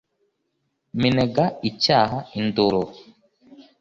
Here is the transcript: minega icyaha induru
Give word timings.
minega 1.01 1.45
icyaha 1.69 2.17
induru 2.39 2.81